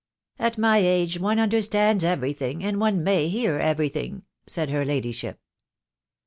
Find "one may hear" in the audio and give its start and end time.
2.79-3.59